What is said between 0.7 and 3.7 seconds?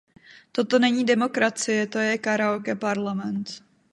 není demokracie, to je karaoke parlament.